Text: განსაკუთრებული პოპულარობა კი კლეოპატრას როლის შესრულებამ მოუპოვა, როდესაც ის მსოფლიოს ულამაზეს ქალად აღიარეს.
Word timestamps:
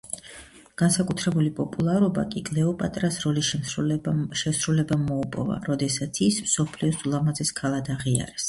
განსაკუთრებული 0.81 1.51
პოპულარობა 1.59 2.23
კი 2.31 2.43
კლეოპატრას 2.47 3.19
როლის 3.25 3.51
შესრულებამ 3.51 5.07
მოუპოვა, 5.11 5.59
როდესაც 5.71 6.23
ის 6.31 6.43
მსოფლიოს 6.49 7.07
ულამაზეს 7.09 7.57
ქალად 7.63 7.97
აღიარეს. 7.99 8.37